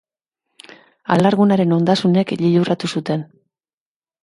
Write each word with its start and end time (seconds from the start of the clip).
Alargunaren 1.15 1.77
ondasunek 1.77 2.35
liluratu 2.41 2.93
zuten. 2.97 3.25